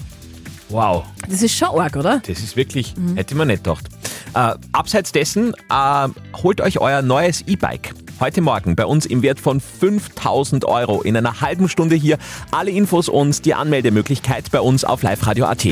Wow. 0.70 1.04
Das 1.30 1.42
ist 1.42 1.56
schon 1.56 1.80
arg, 1.80 1.96
oder? 1.96 2.22
Das 2.26 2.40
ist 2.40 2.56
wirklich, 2.56 2.94
hätte 3.16 3.36
man 3.36 3.48
nicht 3.48 3.64
gedacht. 3.64 3.86
Äh, 4.34 4.56
abseits 4.72 5.12
dessen, 5.12 5.54
äh, 5.70 6.08
holt 6.44 6.62
euch 6.62 6.80
euer 6.80 7.02
neues 7.02 7.42
E-Bike. 7.48 7.94
Heute 8.20 8.42
Morgen 8.42 8.78
bei 8.78 8.86
uns 8.86 9.06
im 9.06 9.22
Wert 9.22 9.42
von 9.42 9.60
5000 9.60 10.64
Euro. 10.66 11.02
In 11.02 11.18
einer 11.18 11.42
halben 11.42 11.68
Stunde 11.68 11.96
hier 11.96 12.18
alle 12.52 12.72
Infos 12.72 13.10
und 13.10 13.44
die 13.46 13.54
Anmeldemöglichkeit 13.54 14.52
bei 14.52 14.62
uns 14.62 14.86
auf 14.86 15.04
liveradio.at. 15.04 15.66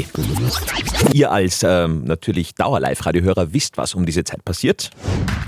Ihr 1.14 1.32
als 1.32 1.64
ähm, 1.64 2.04
natürlich 2.04 2.54
Dauer-Live-Radio-Hörer 2.56 3.54
wisst, 3.54 3.78
was 3.78 3.96
um 3.96 4.06
diese 4.06 4.26
Zeit 4.26 4.44
passiert. 4.44 4.90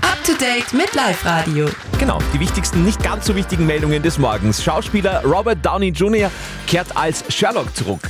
Up 0.00 0.24
to 0.24 0.32
date 0.32 0.72
mit 0.72 0.94
Live 0.94 1.24
Radio. 1.26 1.66
Genau, 1.98 2.18
die 2.32 2.40
wichtigsten, 2.40 2.82
nicht 2.84 3.02
ganz 3.02 3.26
so 3.26 3.36
wichtigen 3.36 3.66
Meldungen 3.66 4.02
des 4.02 4.18
Morgens. 4.18 4.64
Schauspieler 4.64 5.22
Robert 5.22 5.64
Downey 5.64 5.88
Jr. 5.88 6.30
kehrt 6.66 6.96
als 6.96 7.24
Sherlock 7.28 7.76
zurück. 7.76 8.00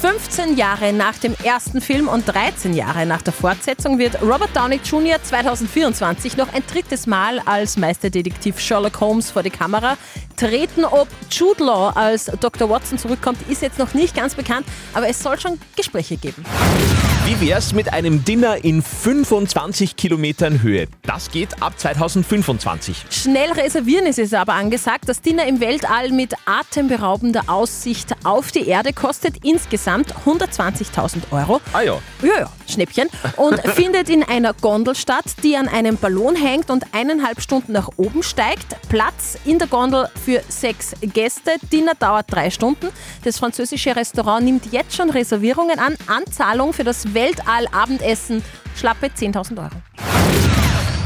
15 0.00 0.56
Jahre 0.56 0.92
nach 0.92 1.16
dem 1.18 1.34
ersten 1.42 1.80
Film 1.80 2.08
und 2.08 2.26
13 2.28 2.74
Jahre 2.74 3.06
nach 3.06 3.22
der 3.22 3.32
Fortsetzung 3.32 3.98
wird 3.98 4.20
Robert 4.20 4.54
Downey 4.54 4.78
Jr. 4.84 5.22
2024 5.22 6.36
noch 6.36 6.52
ein 6.52 6.62
drittes 6.70 7.06
Mal 7.06 7.40
als 7.40 7.76
Meisterdetektiv 7.76 8.60
Sherlock 8.60 9.00
Holmes 9.00 9.30
vor 9.30 9.42
die 9.42 9.50
Kamera 9.50 9.96
treten. 10.36 10.84
Ob 10.84 11.08
Jude 11.30 11.64
Law 11.64 11.92
als 11.94 12.26
Dr. 12.40 12.68
Watson 12.68 12.98
zurückkommt, 12.98 13.38
ist 13.48 13.62
jetzt 13.62 13.78
noch 13.78 13.94
nicht 13.94 14.14
ganz 14.14 14.34
bekannt, 14.34 14.66
aber 14.92 15.08
es 15.08 15.22
soll 15.22 15.40
schon 15.40 15.58
Gespräche 15.76 16.16
geben. 16.16 16.44
Wie 17.26 17.40
wär's 17.40 17.72
mit 17.72 17.92
einem 17.92 18.24
Dinner 18.24 18.64
in 18.64 18.80
25 18.80 19.96
Kilometern 19.96 20.62
Höhe? 20.62 20.86
Das 21.02 21.32
geht 21.32 21.60
ab 21.60 21.76
2025. 21.76 23.06
Schnell 23.10 23.50
reservieren 23.50 24.06
ist 24.06 24.20
es 24.20 24.32
aber 24.32 24.52
angesagt. 24.52 25.08
Das 25.08 25.22
Dinner 25.22 25.44
im 25.44 25.58
Weltall 25.58 26.12
mit 26.12 26.34
atemberaubender 26.46 27.42
Aussicht 27.48 28.14
auf 28.22 28.52
die 28.52 28.68
Erde 28.68 28.92
kostet 28.92 29.44
insgesamt 29.44 30.14
120.000 30.24 31.32
Euro. 31.32 31.60
Ah 31.72 31.80
ja. 31.80 31.98
Ja, 32.22 32.42
ja, 32.42 32.50
Schnäppchen. 32.68 33.08
Und 33.36 33.58
findet 33.74 34.08
in 34.08 34.22
einer 34.22 34.54
Gondel 34.54 34.94
statt, 34.94 35.24
die 35.42 35.56
an 35.56 35.66
einem 35.66 35.96
Ballon 35.96 36.36
hängt 36.36 36.70
und 36.70 36.84
eineinhalb 36.94 37.40
Stunden 37.40 37.72
nach 37.72 37.88
oben 37.96 38.22
steigt. 38.22 38.76
Platz 38.88 39.36
in 39.44 39.58
der 39.58 39.66
Gondel 39.66 40.08
für 40.24 40.42
sechs 40.48 40.92
Gäste. 41.00 41.56
Dinner 41.72 41.96
dauert 41.98 42.26
drei 42.28 42.50
Stunden. 42.50 42.86
Das 43.24 43.38
französische 43.38 43.96
Restaurant 43.96 44.44
nimmt 44.44 44.72
jetzt 44.72 44.94
schon 44.94 45.10
Reservierungen 45.10 45.80
an. 45.80 45.96
Anzahlung 46.06 46.72
für 46.72 46.84
das 46.84 47.15
Weltall-Abendessen 47.16 48.42
schlappe 48.76 49.06
10.000 49.06 49.56
Euro. 49.58 49.70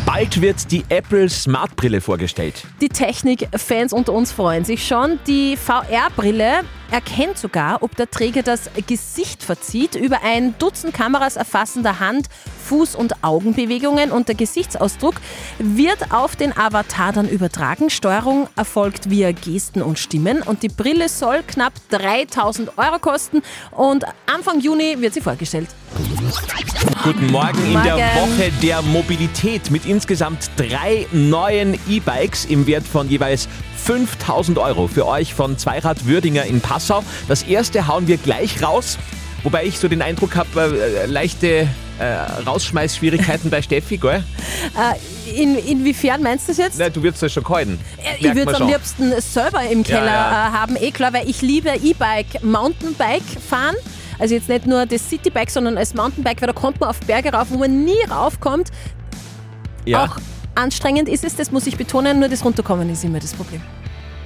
Bald 0.05 0.41
wird 0.41 0.73
die 0.73 0.85
Apple 0.89 1.29
Smart 1.29 1.77
Brille 1.77 2.01
vorgestellt. 2.01 2.65
Die 2.81 2.89
Technik-Fans 2.89 3.93
unter 3.93 4.13
uns 4.13 4.33
freuen 4.33 4.65
sich 4.65 4.87
schon. 4.87 5.21
Die 5.29 5.57
VR-Brille 5.57 6.65
erkennt 6.91 7.39
sogar, 7.39 7.83
ob 7.83 7.97
der 7.97 8.11
Träger 8.11 8.43
das 8.43 8.71
Gesicht 8.87 9.43
verzieht. 9.43 9.95
Über 9.95 10.23
ein 10.23 10.55
Dutzend 10.59 10.95
Kameras 10.95 11.37
erfassender 11.37 12.01
Hand, 12.01 12.29
Fuß- 12.69 12.97
und 12.97 13.25
Augenbewegungen 13.25 14.11
und 14.11 14.29
der 14.29 14.35
Gesichtsausdruck 14.35 15.15
wird 15.59 16.13
auf 16.13 16.37
den 16.37 16.57
Avatar 16.57 17.13
dann 17.13 17.29
übertragen. 17.29 17.91
Steuerung 17.91 18.49
erfolgt 18.57 19.11
via 19.11 19.33
Gesten 19.33 19.83
und 19.83 19.99
Stimmen 19.99 20.43
und 20.43 20.63
die 20.63 20.69
Brille 20.69 21.09
soll 21.09 21.43
knapp 21.47 21.73
3000 21.91 22.79
Euro 22.79 22.99
kosten 22.99 23.43
und 23.71 24.05
Anfang 24.27 24.61
Juni 24.61 24.97
wird 24.99 25.15
sie 25.15 25.21
vorgestellt. 25.21 25.69
Guten 27.03 27.27
Morgen 27.31 27.59
in 27.67 27.83
der 27.83 27.97
Morgen. 27.97 28.39
Woche 28.39 28.53
der 28.63 28.83
Mobilität 28.83 29.71
mit 29.71 29.87
insgesamt 29.87 30.51
drei 30.57 31.07
neuen 31.13 31.79
E-Bikes 31.89 32.45
im 32.45 32.67
Wert 32.67 32.87
von 32.87 33.09
jeweils 33.09 33.49
5000 33.85 34.59
Euro 34.59 34.87
für 34.87 35.07
euch 35.07 35.35
von 35.35 35.59
Zweirad 35.59 36.07
Würdinger 36.07 36.45
in 36.45 36.61
Passau. 36.61 37.03
Das 37.29 37.43
erste 37.43 37.87
hauen 37.87 38.07
wir 38.07 38.17
gleich 38.19 38.63
raus, 38.63 38.99
wobei 39.43 39.65
ich 39.65 39.79
so 39.79 39.89
den 39.89 40.03
Eindruck 40.03 40.37
habe, 40.37 40.79
äh, 40.79 41.07
leichte 41.07 41.69
äh, 41.99 42.05
Rausschmeißschwierigkeiten 42.47 43.51
bei 43.51 43.63
Steffi, 43.63 43.97
gell? 43.99 44.25
Äh, 44.77 45.41
in, 45.43 45.57
inwiefern 45.57 46.23
meinst 46.23 46.49
du 46.49 46.53
das 46.53 46.59
jetzt? 46.59 46.79
Na, 46.79 46.89
du 46.89 47.03
wirst 47.03 47.23
das 47.23 47.33
schon 47.33 47.45
gehalten. 47.45 47.79
Ich 48.19 48.35
würde 48.35 48.53
es 48.53 48.61
am 48.61 48.69
liebsten 48.69 49.21
selber 49.21 49.63
im 49.71 49.83
Keller 49.83 50.07
Ja, 50.07 50.13
ja. 50.13 50.49
Äh, 50.49 50.53
haben, 50.53 50.77
eh 50.77 50.91
klar, 50.91 51.13
weil 51.13 51.29
ich 51.29 51.43
liebe 51.43 51.71
E-Bike, 51.71 52.43
Mountainbike 52.43 53.23
fahren. 53.49 53.77
Also 54.19 54.35
jetzt 54.35 54.49
nicht 54.49 54.67
nur 54.67 54.85
das 54.87 55.09
Citybike, 55.09 55.51
sondern 55.51 55.79
als 55.79 55.95
Mountainbike, 55.95 56.43
weil 56.43 56.49
da 56.49 56.53
kommt 56.53 56.81
man 56.81 56.91
auf 56.91 57.01
Berge 57.01 57.33
rauf, 57.33 57.49
wo 57.51 57.59
man 57.59 57.85
nie 57.85 58.03
raufkommt. 58.11 58.71
Ja. 59.87 60.05
Auch 60.05 60.17
anstrengend 60.61 61.09
ist 61.09 61.25
es, 61.25 61.37
das 61.37 61.51
muss 61.51 61.67
ich 61.67 61.77
betonen, 61.77 62.21
nur 62.21 62.29
das 62.29 62.45
Runterkommen 62.45 62.91
ist 62.91 63.05
immer 63.05 63.19
das 63.19 63.33
Problem. 63.33 63.61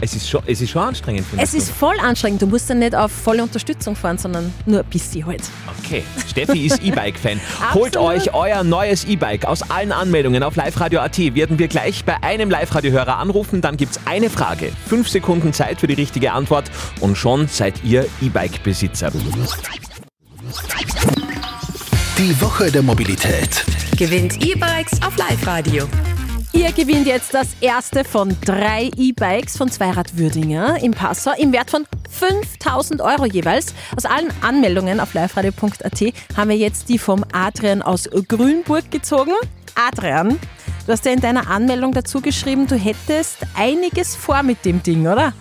Es 0.00 0.14
ist 0.14 0.28
schon, 0.28 0.42
es 0.46 0.60
ist 0.60 0.70
schon 0.70 0.82
anstrengend, 0.82 1.24
finde 1.26 1.42
Es 1.42 1.54
ist 1.54 1.70
voll 1.70 1.98
anstrengend, 2.00 2.42
du 2.42 2.46
musst 2.46 2.68
dann 2.68 2.80
nicht 2.80 2.94
auf 2.94 3.12
volle 3.12 3.42
Unterstützung 3.42 3.94
fahren, 3.94 4.18
sondern 4.18 4.52
nur 4.66 4.80
ein 4.80 4.86
bisschen 4.86 5.24
halt. 5.24 5.42
Okay, 5.78 6.02
Steffi 6.28 6.66
ist 6.66 6.82
E-Bike-Fan. 6.82 7.40
Holt 7.74 7.96
euch 7.96 8.34
euer 8.34 8.64
neues 8.64 9.04
E-Bike. 9.04 9.46
Aus 9.46 9.70
allen 9.70 9.92
Anmeldungen 9.92 10.42
auf 10.42 10.56
liveradio.at 10.56 11.18
werden 11.34 11.58
wir 11.58 11.68
gleich 11.68 12.04
bei 12.04 12.22
einem 12.22 12.50
Live-Radio-Hörer 12.50 13.18
anrufen. 13.18 13.60
Dann 13.60 13.76
gibt's 13.76 14.00
eine 14.04 14.30
Frage. 14.30 14.72
Fünf 14.86 15.08
Sekunden 15.08 15.52
Zeit 15.52 15.80
für 15.80 15.86
die 15.86 15.94
richtige 15.94 16.32
Antwort 16.32 16.70
und 17.00 17.16
schon 17.16 17.48
seid 17.48 17.84
ihr 17.84 18.06
E-Bike-Besitzer. 18.20 19.12
Die 22.18 22.40
Woche 22.40 22.70
der 22.70 22.82
Mobilität. 22.82 23.64
Gewinnt 23.96 24.44
E-Bikes 24.44 25.00
auf 25.02 25.16
Live-Radio. 25.16 25.86
Ihr 26.54 26.70
gewinnt 26.70 27.08
jetzt 27.08 27.34
das 27.34 27.56
erste 27.60 28.04
von 28.04 28.36
drei 28.44 28.88
E-Bikes 28.96 29.56
von 29.56 29.68
Zweirad 29.68 30.16
Würdinger 30.16 30.80
im 30.84 30.92
Passau 30.92 31.32
im 31.36 31.52
Wert 31.52 31.68
von 31.68 31.84
5000 32.08 33.00
Euro 33.00 33.26
jeweils. 33.26 33.74
Aus 33.96 34.04
allen 34.04 34.28
Anmeldungen 34.40 35.00
auf 35.00 35.14
liveradio.at 35.14 36.00
haben 36.36 36.50
wir 36.50 36.56
jetzt 36.56 36.88
die 36.88 36.98
vom 36.98 37.24
Adrian 37.32 37.82
aus 37.82 38.08
Grünburg 38.28 38.88
gezogen. 38.92 39.32
Adrian, 39.74 40.38
du 40.86 40.92
hast 40.92 41.04
ja 41.04 41.10
in 41.10 41.20
deiner 41.20 41.50
Anmeldung 41.50 41.92
dazu 41.92 42.20
geschrieben, 42.20 42.68
du 42.68 42.76
hättest 42.76 43.44
einiges 43.56 44.14
vor 44.14 44.44
mit 44.44 44.64
dem 44.64 44.80
Ding, 44.80 45.08
oder? 45.08 45.32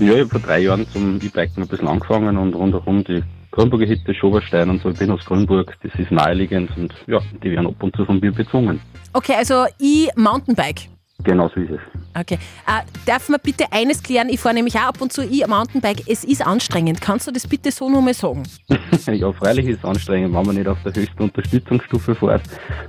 Ja, 0.00 0.14
ich 0.14 0.20
habe 0.20 0.28
vor 0.28 0.40
drei 0.40 0.60
Jahren 0.60 0.88
zum 0.88 1.16
E-Biken 1.16 1.64
ein 1.64 1.68
bisschen 1.68 1.86
angefangen 1.86 2.38
und 2.38 2.54
rundherum 2.54 3.04
die 3.04 3.22
Grünburger 3.50 3.86
Hütte, 3.86 4.14
Schoberstein 4.14 4.70
und 4.70 4.82
so. 4.82 4.88
Ich 4.88 4.98
bin 4.98 5.10
aus 5.10 5.24
Grünburg, 5.26 5.76
das 5.82 5.94
ist 6.00 6.10
naheliegend 6.10 6.74
und 6.78 6.94
ja, 7.06 7.20
die 7.42 7.50
werden 7.50 7.66
ab 7.66 7.82
und 7.82 7.94
zu 7.94 8.06
von 8.06 8.20
mir 8.20 8.32
bezwungen. 8.32 8.80
Okay, 9.16 9.34
also 9.34 9.64
E-Mountainbike. 9.80 10.90
Genau 11.24 11.48
so 11.48 11.58
ist 11.58 11.70
es. 11.70 11.80
Okay. 12.20 12.38
Äh, 12.66 12.82
darf 13.06 13.30
man 13.30 13.40
bitte 13.42 13.64
eines 13.72 14.02
klären? 14.02 14.28
Ich 14.28 14.38
fahre 14.40 14.54
nämlich 14.54 14.74
auch 14.74 14.88
ab 14.88 15.00
und 15.00 15.10
zu 15.10 15.22
E-Mountainbike. 15.22 16.02
Es 16.06 16.22
ist 16.22 16.46
anstrengend. 16.46 17.00
Kannst 17.00 17.26
du 17.26 17.30
das 17.32 17.46
bitte 17.46 17.72
so 17.72 17.88
nur 17.88 18.02
mal 18.02 18.12
sagen? 18.12 18.42
ja, 19.06 19.32
freilich 19.32 19.68
ist 19.68 19.78
es 19.78 19.84
anstrengend, 19.86 20.34
wenn 20.34 20.44
man 20.44 20.54
nicht 20.56 20.68
auf 20.68 20.76
der 20.84 20.94
höchsten 20.94 21.22
Unterstützungsstufe 21.22 22.14
fährt, 22.14 22.42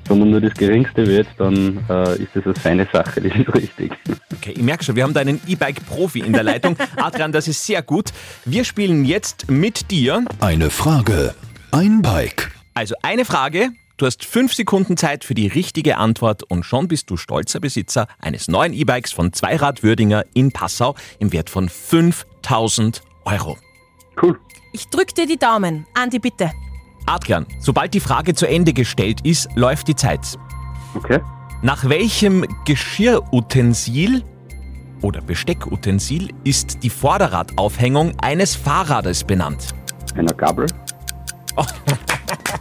sondern 0.06 0.32
nur 0.32 0.42
das 0.42 0.54
geringste 0.56 1.08
wird, 1.08 1.30
dann 1.38 1.86
äh, 1.90 2.22
ist 2.22 2.36
das 2.36 2.44
eine 2.44 2.56
feine 2.56 2.88
Sache, 2.92 3.22
das 3.22 3.34
ist 3.34 3.54
richtig. 3.56 3.94
Okay, 4.36 4.52
ich 4.52 4.62
merke 4.62 4.84
schon, 4.84 4.96
wir 4.96 5.04
haben 5.04 5.16
da 5.16 5.22
einen 5.22 5.42
E-Bike-Profi 5.48 6.20
in 6.20 6.32
der 6.32 6.44
Leitung. 6.44 6.76
Adrian, 6.98 7.32
das 7.32 7.48
ist 7.48 7.66
sehr 7.66 7.82
gut. 7.82 8.12
Wir 8.46 8.66
spielen 8.66 9.04
jetzt 9.04 9.50
mit 9.50 9.90
dir. 9.90 10.26
Eine 10.42 10.70
Frage, 10.70 11.34
ein 11.72 12.04
Bike. 12.04 12.52
Also 12.76 12.94
eine 13.02 13.26
Frage. 13.26 13.72
Du 13.98 14.06
hast 14.06 14.24
fünf 14.26 14.54
Sekunden 14.54 14.96
Zeit 14.96 15.24
für 15.24 15.34
die 15.34 15.48
richtige 15.48 15.98
Antwort 15.98 16.44
und 16.44 16.64
schon 16.64 16.88
bist 16.88 17.10
du 17.10 17.18
stolzer 17.18 17.60
Besitzer 17.60 18.08
eines 18.20 18.48
neuen 18.48 18.72
E-Bikes 18.72 19.12
von 19.12 19.34
Zweirad 19.34 19.82
Würdinger 19.82 20.24
in 20.36 20.52
Passau 20.52 20.94
im 21.18 21.34
Wert 21.34 21.50
von 21.50 21.68
5000 21.68 23.02
Euro. 23.26 23.58
Cool. 24.22 24.40
Ich 24.72 24.88
drück 24.90 25.16
dir 25.16 25.26
die 25.26 25.38
Daumen. 25.38 25.88
Andi, 25.96 26.20
bitte. 26.20 26.52
Adrian, 27.08 27.48
sobald 27.60 27.96
die 27.96 28.00
Frage 28.00 28.36
zu 28.36 28.48
Ende 28.48 28.72
gestellt 28.72 29.22
ist, 29.24 29.50
läuft 29.56 29.88
die 29.88 29.96
Zeit. 29.96 30.38
Okay. 30.94 31.20
Nach 31.64 31.90
welchem 31.90 32.46
Geschirrutensil 32.66 34.24
oder 35.02 35.22
Besteckutensil 35.22 36.32
ist 36.44 36.84
die 36.84 36.92
Vorderradaufhängung 36.92 38.14
eines 38.20 38.56
Fahrrades 38.56 39.24
benannt? 39.24 39.74
Einer 40.14 40.36
Gabel. 40.36 40.68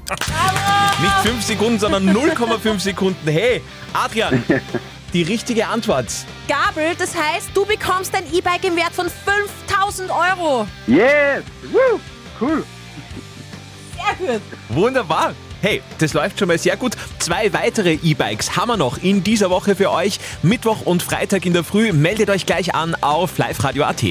Nicht 1.01 1.13
5 1.25 1.45
Sekunden, 1.45 1.79
sondern 1.79 2.09
0,5 2.09 2.81
Sekunden. 2.81 3.29
Hey, 3.29 3.63
Adrian, 3.93 4.43
die 5.13 5.23
richtige 5.23 5.67
Antwort. 5.67 6.07
Gabel, 6.49 6.95
das 6.99 7.15
heißt, 7.15 7.51
du 7.53 7.67
bekommst 7.67 8.15
ein 8.15 8.25
E-Bike 8.33 8.65
im 8.65 8.77
Wert 8.77 8.93
von 8.95 9.07
5000 9.11 10.11
Euro. 10.11 10.67
Yes! 10.87 11.45
Woo! 11.71 12.01
Cool. 12.41 12.65
Sehr 13.95 14.27
gut. 14.27 14.43
Wunderbar. 14.71 15.35
Hey, 15.61 15.83
das 15.99 16.15
läuft 16.15 16.39
schon 16.39 16.49
mal 16.49 16.59
sehr 16.59 16.77
gut. 16.79 16.93
Zwei 17.19 17.53
weitere 17.53 17.95
E-Bikes 18.03 18.57
haben 18.57 18.69
wir 18.69 18.77
noch 18.79 18.97
in 18.97 19.23
dieser 19.23 19.51
Woche 19.51 19.77
für 19.77 19.91
euch. 19.91 20.19
Mittwoch 20.43 20.83
und 20.87 21.03
Freitag 21.03 21.45
in 21.45 21.53
der 21.53 21.65
Früh. 21.65 21.93
Meldet 21.93 22.31
euch 22.31 22.47
gleich 22.47 22.75
an 22.75 22.95
auf 23.03 23.37
liveradio.at. 23.37 24.03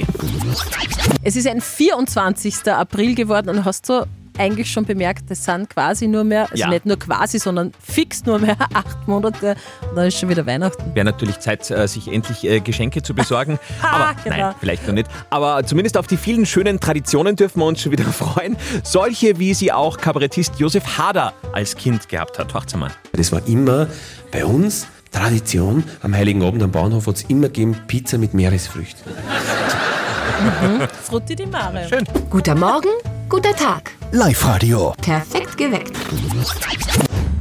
Es 1.23 1.35
ist 1.35 1.47
ein 1.47 1.61
24. 1.61 2.67
April 2.67 3.15
geworden 3.15 3.49
und 3.49 3.65
hast 3.65 3.89
du 3.89 4.05
eigentlich 4.37 4.71
schon 4.71 4.85
bemerkt, 4.85 5.29
das 5.29 5.43
sind 5.43 5.69
quasi 5.69 6.07
nur 6.07 6.23
mehr, 6.23 6.43
also 6.43 6.55
Ja. 6.55 6.69
nicht 6.69 6.85
nur 6.85 6.97
quasi, 6.97 7.39
sondern 7.39 7.71
fix 7.81 8.25
nur 8.25 8.39
mehr 8.39 8.55
acht 8.73 9.07
Monate 9.07 9.55
und 9.89 9.95
dann 9.95 10.07
ist 10.07 10.17
schon 10.19 10.29
wieder 10.29 10.45
Weihnachten. 10.45 10.93
Wäre 10.95 11.05
natürlich 11.05 11.39
Zeit, 11.39 11.69
äh, 11.71 11.87
sich 11.87 12.11
endlich 12.11 12.43
äh, 12.43 12.59
Geschenke 12.59 13.01
zu 13.03 13.13
besorgen. 13.13 13.59
Aber 13.81 14.15
genau. 14.23 14.35
nein, 14.37 14.55
vielleicht 14.59 14.87
noch 14.87 14.93
nicht. 14.93 15.09
Aber 15.29 15.63
zumindest 15.65 15.97
auf 15.97 16.07
die 16.07 16.17
vielen 16.17 16.45
schönen 16.45 16.79
Traditionen 16.79 17.35
dürfen 17.35 17.59
wir 17.59 17.65
uns 17.65 17.81
schon 17.81 17.91
wieder 17.91 18.03
freuen. 18.11 18.57
Solche, 18.83 19.39
wie 19.39 19.53
sie 19.53 19.71
auch 19.71 19.97
Kabarettist 19.97 20.59
Josef 20.59 20.97
Hader 20.97 21.33
als 21.53 21.75
Kind 21.75 22.09
gehabt 22.09 22.39
hat. 22.39 22.53
Hört's 22.53 22.75
mal. 22.75 22.91
Das 23.13 23.31
war 23.31 23.41
immer 23.47 23.87
bei 24.31 24.45
uns 24.45 24.87
Tradition. 25.11 25.83
Am 26.01 26.13
Heiligen 26.13 26.43
Abend 26.43 26.61
am 26.61 26.71
Bahnhof 26.71 27.07
hat 27.07 27.15
es 27.15 27.23
immer 27.23 27.47
gegeben 27.47 27.75
Pizza 27.87 28.17
mit 28.17 28.33
Meeresfrüchten. 28.33 29.11
Mhm. 30.61 30.87
Frutti 31.03 31.35
di 31.35 31.45
Mare. 31.45 31.87
Schön. 31.87 32.03
Guter 32.29 32.55
Morgen, 32.55 32.89
guter 33.29 33.53
Tag. 33.53 33.91
Live-Radio. 34.11 34.93
Perfekt 35.01 35.57
geweckt. 35.57 35.91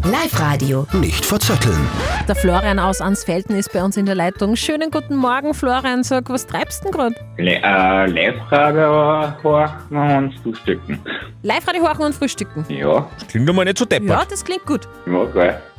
Live-Radio. 0.05 0.87
Nicht 0.93 1.25
verzetteln. 1.25 1.88
Der 2.29 2.35
Florian 2.35 2.79
aus 2.79 3.00
Ansfelden 3.00 3.57
ist 3.57 3.73
bei 3.73 3.83
uns 3.83 3.97
in 3.97 4.07
der 4.07 4.14
Leitung. 4.14 4.57
Schönen 4.57 4.91
guten 4.91 5.17
Morgen, 5.17 5.55
Florian. 5.55 6.03
Sag, 6.03 6.29
was 6.31 6.47
treibst 6.47 6.81
du 6.85 6.91
denn 6.91 6.93
gerade? 6.93 7.14
Le 7.38 7.57
äh, 7.62 8.07
Live-Radio 8.07 9.33
horchen 9.43 9.97
und 9.97 10.35
frühstücken. 10.43 11.00
Live-Radio 11.43 11.83
horchen 11.87 12.05
und 12.07 12.14
frühstücken. 12.14 12.64
Ja. 12.69 13.07
Das 13.19 13.29
klingt 13.29 13.49
doch 13.49 13.55
mal 13.55 13.64
nicht 13.64 13.79
so 13.79 13.85
deppert. 13.85 14.09
Ja, 14.09 14.25
das 14.29 14.45
klingt 14.45 14.64
gut. 14.67 14.88
Ja, 15.07 15.25
geil. 15.25 15.61
Okay, 15.61 15.74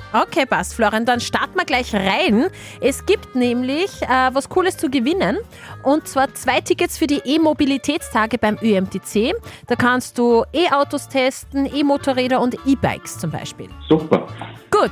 passt, 0.50 0.74
Florian. 0.74 1.06
Dann 1.06 1.20
starten 1.20 1.58
wir 1.58 1.66
gleich 1.66 1.94
rein. 1.94 2.48
Es 2.82 3.06
gibt 3.06 3.36
nämlich 3.36 4.02
äh, 4.02 4.30
was 4.34 4.50
Cooles 4.50 4.78
zu 4.78 4.90
gewinnen. 4.90 5.38
Und 5.84 6.08
zwar 6.08 6.34
zwei 6.34 6.62
Tickets 6.62 6.98
für 6.98 7.08
die 7.08 7.22
E-Mobilitätstage 7.26 8.38
beim 8.38 8.58
ÖMTC. 8.62 9.34
Da 9.68 9.76
kannst 9.76 10.18
du 10.18 10.44
E-Autos 10.54 11.08
testen, 11.10 11.66
E-Motorräder 11.74 12.42
und 12.42 12.58
E-Bikes 12.66 13.20
zum 13.20 13.32
Beispiel. 13.32 13.70
Super. 13.90 14.28
Gut, 14.72 14.92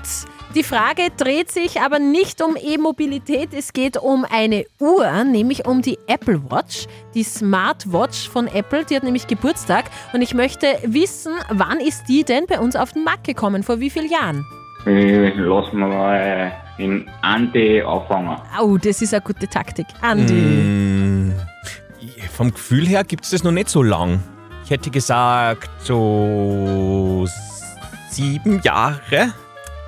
die 0.56 0.64
Frage 0.64 1.10
dreht 1.18 1.52
sich 1.52 1.82
aber 1.82 2.00
nicht 2.00 2.42
um 2.42 2.56
E-Mobilität, 2.56 3.50
es 3.54 3.74
geht 3.74 3.98
um 3.98 4.24
eine 4.24 4.66
Uhr, 4.80 5.24
nämlich 5.24 5.66
um 5.66 5.82
die 5.82 5.98
Apple 6.08 6.42
Watch, 6.50 6.86
die 7.14 7.24
Smartwatch 7.24 8.30
von 8.30 8.48
Apple, 8.48 8.86
die 8.86 8.96
hat 8.96 9.04
nämlich 9.04 9.28
Geburtstag 9.28 9.86
und 10.14 10.22
ich 10.22 10.34
möchte 10.34 10.68
wissen, 10.84 11.34
wann 11.50 11.80
ist 11.80 12.06
die 12.08 12.24
denn 12.24 12.46
bei 12.46 12.60
uns 12.60 12.76
auf 12.76 12.94
den 12.94 13.04
Markt 13.04 13.26
gekommen, 13.26 13.64
vor 13.64 13.80
wie 13.80 13.90
vielen 13.90 14.10
Jahren? 14.10 14.46
Ich 14.86 15.34
lass 15.38 15.72
mal 15.74 15.88
mal 15.90 16.52
in 16.78 17.10
Andi 17.22 17.82
auffangen. 17.82 18.38
Au, 18.58 18.78
das 18.78 19.02
ist 19.02 19.14
eine 19.14 19.22
gute 19.22 19.48
Taktik. 19.48 19.86
Andi. 20.02 20.34
Mm, 20.34 21.34
vom 22.32 22.52
Gefühl 22.52 22.86
her 22.88 23.04
gibt 23.04 23.24
es 23.24 23.32
das 23.32 23.44
noch 23.44 23.52
nicht 23.52 23.70
so 23.70 23.82
lang. 23.84 24.22
Ich 24.66 24.72
hätte 24.72 24.90
gesagt, 24.90 25.70
so 25.80 27.26
sieben 28.10 28.62
Jahre. 28.64 29.34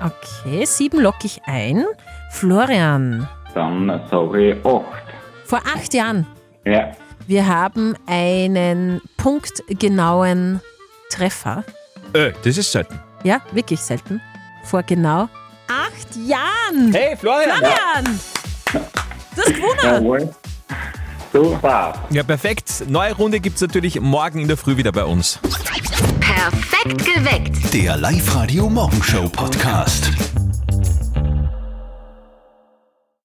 Okay, 0.00 0.64
sieben 0.64 1.00
lock 1.00 1.24
ich 1.24 1.40
ein. 1.46 1.84
Florian, 2.32 3.28
Dann 3.54 3.86
sage 4.10 4.52
ich 4.52 4.64
acht. 4.64 5.02
vor 5.44 5.60
acht 5.74 5.92
Jahren. 5.94 6.26
Ja. 6.64 6.92
Wir 7.26 7.46
haben 7.46 7.94
einen 8.06 9.00
punktgenauen 9.16 10.60
Treffer. 11.10 11.64
Äh, 12.12 12.32
das 12.44 12.58
ist 12.58 12.70
selten. 12.70 13.00
Ja, 13.24 13.40
wirklich 13.52 13.80
selten. 13.80 14.20
Vor 14.66 14.82
genau 14.82 15.28
acht 15.68 16.16
Jahren. 16.16 16.92
Hey, 16.92 17.16
Florian! 17.16 17.58
Florian! 17.58 18.20
Du 19.34 19.42
hast 19.42 19.54
gewonnen! 19.54 20.04
Jawohl. 20.04 20.34
Super. 21.32 21.94
Ja, 22.10 22.22
perfekt. 22.22 22.84
Neue 22.88 23.14
Runde 23.14 23.40
gibt 23.40 23.56
es 23.56 23.62
natürlich 23.62 24.00
morgen 24.00 24.40
in 24.40 24.48
der 24.48 24.56
Früh 24.56 24.76
wieder 24.76 24.92
bei 24.92 25.04
uns. 25.04 25.38
Perfekt 26.20 27.04
geweckt. 27.04 27.74
Der 27.74 27.96
Live-Radio 27.96 28.68
Morgenshow 28.68 29.28
Podcast. 29.28 30.10